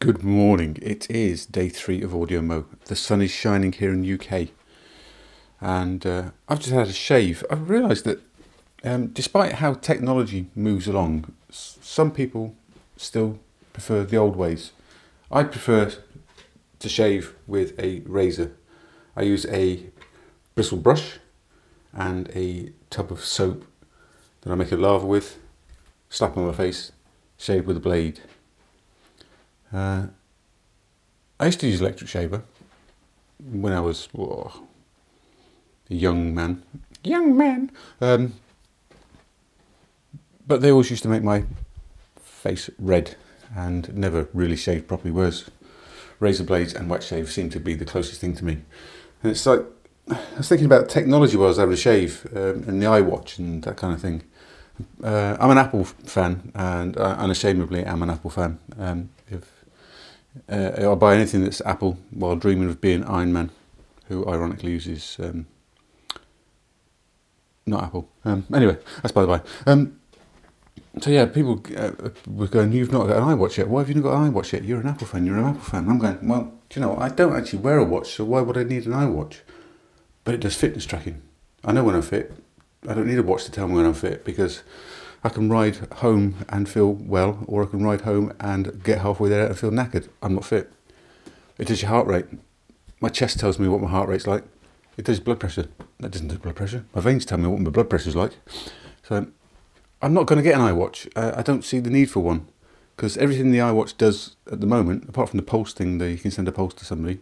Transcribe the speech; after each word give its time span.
Good 0.00 0.22
morning. 0.24 0.78
It 0.80 1.10
is 1.10 1.44
day 1.44 1.68
three 1.68 2.00
of 2.02 2.12
AudioMo. 2.12 2.64
The 2.86 2.96
sun 2.96 3.20
is 3.20 3.30
shining 3.30 3.72
here 3.72 3.92
in 3.92 4.10
UK, 4.10 4.48
and 5.60 6.06
uh, 6.06 6.30
I've 6.48 6.60
just 6.60 6.72
had 6.72 6.88
a 6.88 6.92
shave. 6.92 7.44
I've 7.50 7.68
realised 7.68 8.06
that 8.06 8.20
um, 8.82 9.08
despite 9.08 9.56
how 9.56 9.74
technology 9.74 10.46
moves 10.54 10.88
along, 10.88 11.34
s- 11.50 11.76
some 11.82 12.10
people 12.12 12.54
still 12.96 13.38
prefer 13.74 14.04
the 14.04 14.16
old 14.16 14.36
ways. 14.36 14.72
I 15.30 15.44
prefer 15.44 15.92
to 16.78 16.88
shave 16.88 17.34
with 17.46 17.78
a 17.78 18.00
razor. 18.06 18.52
I 19.14 19.22
use 19.22 19.44
a 19.46 19.90
bristle 20.54 20.78
brush 20.78 21.18
and 21.92 22.30
a 22.34 22.72
tub 22.88 23.12
of 23.12 23.22
soap 23.22 23.66
that 24.40 24.50
I 24.50 24.54
make 24.54 24.72
a 24.72 24.76
lava 24.76 25.04
with, 25.04 25.38
slap 26.08 26.38
on 26.38 26.46
my 26.46 26.54
face, 26.54 26.92
shave 27.36 27.66
with 27.66 27.76
a 27.76 27.80
blade. 27.80 28.20
Uh, 29.72 30.06
I 31.38 31.46
used 31.46 31.60
to 31.60 31.68
use 31.68 31.80
electric 31.80 32.08
shaver 32.10 32.42
when 33.38 33.72
I 33.72 33.80
was 33.80 34.08
a 34.14 35.94
young 35.94 36.34
man. 36.34 36.62
Young 37.02 37.36
man. 37.36 37.70
Um, 38.00 38.34
but 40.46 40.60
they 40.60 40.70
always 40.70 40.90
used 40.90 41.02
to 41.04 41.08
make 41.08 41.22
my 41.22 41.44
face 42.20 42.68
red 42.78 43.16
and 43.56 43.94
never 43.96 44.28
really 44.34 44.56
shaved 44.56 44.88
properly. 44.88 45.10
Whereas 45.10 45.50
razor 46.18 46.44
blades 46.44 46.74
and 46.74 46.90
wet 46.90 47.02
shave 47.02 47.30
seem 47.30 47.50
to 47.50 47.60
be 47.60 47.74
the 47.74 47.84
closest 47.84 48.20
thing 48.20 48.34
to 48.36 48.44
me. 48.44 48.58
And 49.22 49.32
it's 49.32 49.46
like 49.46 49.64
I 50.10 50.18
was 50.36 50.48
thinking 50.48 50.66
about 50.66 50.88
technology 50.88 51.36
while 51.36 51.46
I 51.46 51.48
was 51.48 51.58
having 51.58 51.74
a 51.74 51.76
shave 51.76 52.26
um, 52.34 52.64
and 52.66 52.82
the 52.82 52.86
iWatch 52.86 53.38
and 53.38 53.62
that 53.62 53.76
kind 53.76 53.94
of 53.94 54.00
thing. 54.00 54.22
Uh, 55.02 55.36
I'm 55.38 55.50
an 55.50 55.58
Apple 55.58 55.84
fan, 55.84 56.52
and 56.54 56.96
I 56.96 57.12
unashamedly 57.12 57.84
am 57.84 58.02
an 58.02 58.10
Apple 58.10 58.30
fan. 58.30 58.58
Um, 58.78 59.10
if 59.28 59.59
uh, 60.48 60.72
I'll 60.78 60.96
buy 60.96 61.14
anything 61.14 61.42
that's 61.42 61.60
Apple 61.62 61.98
while 62.10 62.36
dreaming 62.36 62.68
of 62.68 62.80
being 62.80 63.04
Iron 63.04 63.32
Man, 63.32 63.50
who 64.06 64.26
ironically 64.28 64.72
uses 64.72 65.16
um, 65.20 65.46
not 67.66 67.84
Apple. 67.84 68.08
Um, 68.24 68.46
anyway, 68.54 68.78
that's 69.02 69.12
by 69.12 69.22
the 69.22 69.28
way. 69.28 69.40
Um, 69.66 70.00
so 71.00 71.10
yeah, 71.10 71.26
people 71.26 71.62
uh, 71.76 71.92
were 72.26 72.48
going, 72.48 72.72
"You've 72.72 72.92
not 72.92 73.06
got 73.06 73.16
an 73.16 73.38
iWatch 73.38 73.58
yet. 73.58 73.68
Why 73.68 73.80
have 73.80 73.88
you 73.88 73.94
not 73.94 74.02
got 74.02 74.22
an 74.22 74.32
iWatch 74.32 74.52
yet? 74.52 74.64
You're 74.64 74.80
an 74.80 74.88
Apple 74.88 75.06
fan. 75.06 75.24
You're 75.24 75.38
an 75.38 75.46
Apple 75.46 75.60
fan." 75.60 75.88
I'm 75.88 75.98
going, 75.98 76.18
"Well, 76.28 76.52
do 76.68 76.80
you 76.80 76.86
know, 76.86 76.96
I 76.96 77.08
don't 77.08 77.36
actually 77.36 77.60
wear 77.60 77.78
a 77.78 77.84
watch, 77.84 78.14
so 78.14 78.24
why 78.24 78.40
would 78.40 78.56
I 78.56 78.64
need 78.64 78.86
an 78.86 78.92
iWatch?" 78.92 79.38
But 80.24 80.34
it 80.34 80.40
does 80.40 80.56
fitness 80.56 80.86
tracking. 80.86 81.22
I 81.64 81.72
know 81.72 81.84
when 81.84 81.94
I'm 81.94 82.02
fit. 82.02 82.32
I 82.88 82.94
don't 82.94 83.06
need 83.06 83.18
a 83.18 83.22
watch 83.22 83.44
to 83.44 83.50
tell 83.50 83.68
me 83.68 83.74
when 83.74 83.86
I'm 83.86 83.94
fit 83.94 84.24
because 84.24 84.62
I 85.22 85.28
can 85.28 85.50
ride 85.50 85.76
home 85.96 86.46
and 86.48 86.68
feel 86.68 86.92
well, 86.92 87.44
or 87.46 87.62
I 87.62 87.66
can 87.66 87.82
ride 87.82 88.02
home 88.02 88.32
and 88.40 88.82
get 88.82 89.00
halfway 89.00 89.28
there 89.28 89.46
and 89.46 89.58
feel 89.58 89.70
knackered. 89.70 90.08
I'm 90.22 90.34
not 90.34 90.44
fit. 90.44 90.72
It 91.58 91.66
does 91.66 91.82
your 91.82 91.90
heart 91.90 92.06
rate. 92.06 92.26
My 93.00 93.08
chest 93.08 93.38
tells 93.38 93.58
me 93.58 93.68
what 93.68 93.82
my 93.82 93.88
heart 93.88 94.08
rate's 94.08 94.26
like. 94.26 94.44
It 94.96 95.04
does 95.04 95.20
blood 95.20 95.40
pressure. 95.40 95.68
That 95.98 96.10
doesn't 96.10 96.28
do 96.28 96.38
blood 96.38 96.56
pressure. 96.56 96.84
My 96.94 97.00
veins 97.00 97.24
tell 97.24 97.38
me 97.38 97.48
what 97.48 97.60
my 97.60 97.70
blood 97.70 97.90
pressure's 97.90 98.16
like. 98.16 98.32
So 99.02 99.26
I'm 100.02 100.14
not 100.14 100.26
going 100.26 100.38
to 100.38 100.42
get 100.42 100.58
an 100.58 100.60
iWatch. 100.60 101.10
Uh, 101.14 101.32
I 101.36 101.42
don't 101.42 101.64
see 101.64 101.80
the 101.80 101.90
need 101.90 102.10
for 102.10 102.20
one 102.20 102.48
because 102.96 103.16
everything 103.16 103.50
the 103.50 103.58
iWatch 103.58 103.96
does 103.96 104.36
at 104.50 104.60
the 104.60 104.66
moment, 104.66 105.08
apart 105.08 105.30
from 105.30 105.38
the 105.38 105.42
pulse 105.42 105.72
thing 105.72 105.98
that 105.98 106.10
you 106.10 106.18
can 106.18 106.30
send 106.30 106.48
a 106.48 106.52
pulse 106.52 106.74
to 106.74 106.84
somebody, 106.84 107.20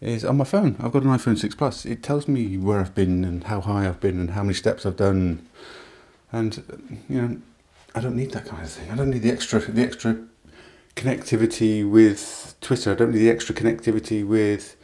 is 0.00 0.24
on 0.24 0.36
my 0.36 0.44
phone. 0.44 0.76
I've 0.78 0.92
got 0.92 1.02
an 1.02 1.08
iPhone 1.08 1.38
6 1.38 1.54
Plus. 1.54 1.86
It 1.86 2.02
tells 2.02 2.28
me 2.28 2.58
where 2.58 2.80
I've 2.80 2.94
been 2.94 3.24
and 3.24 3.44
how 3.44 3.62
high 3.62 3.88
I've 3.88 4.00
been 4.00 4.20
and 4.20 4.30
how 4.30 4.42
many 4.42 4.54
steps 4.54 4.84
I've 4.84 4.96
done. 4.96 5.46
And 6.36 6.52
you 7.08 7.22
know, 7.22 7.38
I 7.94 8.00
don't 8.00 8.14
need 8.14 8.32
that 8.32 8.44
kind 8.44 8.62
of 8.62 8.70
thing. 8.70 8.90
I 8.90 8.94
don't 8.94 9.08
need 9.08 9.22
the 9.22 9.30
extra 9.30 9.58
the 9.58 9.82
extra 9.82 10.18
connectivity 10.94 11.90
with 11.90 12.54
Twitter. 12.60 12.92
I 12.92 12.94
don't 12.94 13.12
need 13.12 13.20
the 13.20 13.30
extra 13.30 13.54
connectivity 13.54 14.26
with 14.26 14.76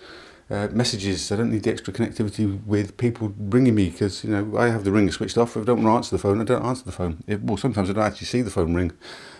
uh, 0.48 0.69
messages. 0.72 1.31
I 1.31 1.36
don't 1.36 1.53
need 1.53 1.64
the 1.64 1.70
extra 1.70 1.92
connectivity 1.92 2.64
with 2.64 2.97
people 2.97 3.34
ringing 3.39 3.75
me 3.75 3.91
because 3.91 4.25
you 4.25 4.31
know 4.31 4.56
I 4.56 4.70
have 4.70 4.84
the 4.84 4.93
ringer 4.93 5.12
switched 5.12 5.37
off. 5.37 5.54
If 5.54 5.65
I 5.65 5.66
don't 5.66 5.82
want 5.82 5.93
to 5.93 5.97
answer 5.97 6.16
the 6.16 6.22
phone, 6.22 6.41
I 6.41 6.44
don't 6.44 6.65
answer 6.65 6.84
the 6.84 6.93
phone. 6.93 7.22
It, 7.27 7.43
well, 7.43 7.59
sometimes 7.59 7.91
I 7.91 7.93
don't 7.93 8.04
actually 8.04 8.28
see 8.28 8.41
the 8.41 8.50
phone 8.50 8.72
ring, 8.72 8.93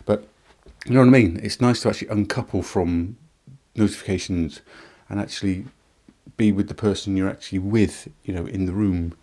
but 0.05 0.29
you 0.85 0.93
know 0.93 1.01
what 1.01 1.07
I 1.07 1.19
mean. 1.19 1.41
It's 1.43 1.63
nice 1.63 1.81
to 1.81 1.89
actually 1.89 2.09
uncouple 2.09 2.63
from 2.63 3.17
notifications 3.75 4.61
and 5.09 5.19
actually 5.19 5.65
be 6.37 6.53
with 6.53 6.69
the 6.69 6.75
person 6.75 7.17
you're 7.17 7.31
actually 7.31 7.61
with. 7.61 8.09
You 8.25 8.35
know, 8.35 8.45
in 8.45 8.67
the 8.67 8.75
room, 8.75 9.15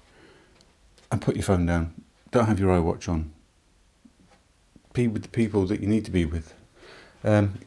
and 1.12 1.22
put 1.22 1.36
your 1.36 1.44
phone 1.44 1.68
down. 1.68 1.94
Don't 2.32 2.46
have 2.46 2.60
your 2.60 2.70
iWatch 2.80 3.10
on. 3.10 3.32
Be 4.94 5.08
with 5.08 5.24
the 5.24 5.30
people 5.30 5.66
that 5.66 5.82
you 5.82 5.88
need 5.88 6.06
to 6.06 6.12
be 6.12 6.26
with. 6.26 6.54
Um, 7.24 7.60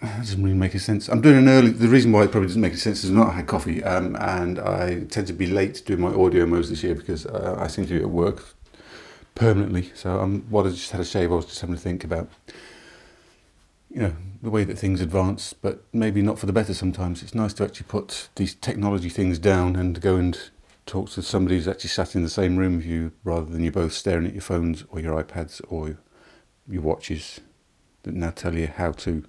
that 0.00 0.18
doesn't 0.18 0.42
really 0.42 0.56
make 0.56 0.74
a 0.74 0.78
sense. 0.78 1.08
I'm 1.08 1.20
doing 1.20 1.38
an 1.38 1.48
early. 1.48 1.70
The 1.70 1.88
reason 1.88 2.12
why 2.12 2.24
it 2.24 2.30
probably 2.30 2.48
doesn't 2.48 2.60
make 2.60 2.74
a 2.74 2.76
sense 2.76 3.04
is 3.04 3.10
I've 3.10 3.16
not 3.16 3.34
had 3.34 3.46
coffee, 3.46 3.82
um, 3.82 4.16
and 4.16 4.58
I 4.58 5.04
tend 5.04 5.26
to 5.28 5.32
be 5.32 5.46
late 5.46 5.82
doing 5.86 6.00
my 6.00 6.12
audio 6.12 6.46
modes 6.46 6.68
this 6.70 6.82
year 6.82 6.94
because 6.94 7.26
uh, 7.26 7.56
I 7.58 7.68
seem 7.68 7.86
to 7.86 7.98
be 7.98 8.00
at 8.00 8.10
work 8.10 8.54
permanently. 9.34 9.90
So 9.94 10.20
I'm. 10.20 10.42
What 10.50 10.66
I 10.66 10.70
just 10.70 10.90
had 10.90 11.00
a 11.00 11.04
shave. 11.04 11.32
I 11.32 11.36
was 11.36 11.46
just 11.46 11.60
having 11.60 11.74
to 11.74 11.80
think 11.80 12.04
about, 12.04 12.28
you 13.90 14.00
know, 14.00 14.14
the 14.42 14.50
way 14.50 14.64
that 14.64 14.78
things 14.78 15.00
advance, 15.00 15.54
but 15.54 15.82
maybe 15.92 16.22
not 16.22 16.38
for 16.38 16.46
the 16.46 16.52
better. 16.52 16.74
Sometimes 16.74 17.22
it's 17.22 17.34
nice 17.34 17.54
to 17.54 17.64
actually 17.64 17.86
put 17.88 18.28
these 18.36 18.54
technology 18.54 19.08
things 19.08 19.38
down 19.38 19.74
and 19.74 20.00
go 20.00 20.16
and 20.16 20.50
talk 20.86 21.10
to 21.10 21.22
somebody 21.22 21.56
who's 21.56 21.68
actually 21.68 21.90
sat 21.90 22.14
in 22.14 22.22
the 22.22 22.30
same 22.30 22.56
room 22.56 22.76
with 22.76 22.86
you, 22.86 23.12
rather 23.24 23.46
than 23.46 23.64
you 23.64 23.70
both 23.70 23.92
staring 23.92 24.26
at 24.26 24.34
your 24.34 24.42
phones 24.42 24.84
or 24.88 25.00
your 25.00 25.22
iPads 25.22 25.60
or 25.68 25.96
your 26.68 26.82
watches 26.82 27.40
that 28.02 28.14
now 28.14 28.30
tell 28.30 28.54
you 28.54 28.66
how 28.66 28.92
to 28.92 29.24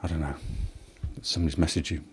I 0.00 0.06
don't 0.06 0.20
know. 0.20 0.34
Somebody's 1.22 1.56
messaged 1.56 1.90
you. 1.90 2.04